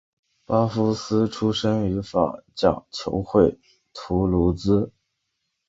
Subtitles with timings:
[0.47, 3.59] 巴夫斯出身于法甲球会
[3.93, 4.91] 图卢兹。